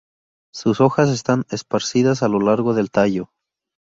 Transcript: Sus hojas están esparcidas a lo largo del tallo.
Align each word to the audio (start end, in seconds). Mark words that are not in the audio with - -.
Sus 0.51 0.81
hojas 0.81 1.09
están 1.09 1.45
esparcidas 1.51 2.23
a 2.23 2.27
lo 2.27 2.39
largo 2.39 2.73
del 2.73 2.89
tallo. 2.89 3.29